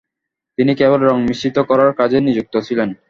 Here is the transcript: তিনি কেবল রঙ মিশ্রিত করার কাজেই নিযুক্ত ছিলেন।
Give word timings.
তিনি 0.57 0.71
কেবল 0.75 0.99
রঙ 1.03 1.17
মিশ্রিত 1.27 1.57
করার 1.69 1.91
কাজেই 1.99 2.25
নিযুক্ত 2.27 2.55
ছিলেন। 2.67 2.89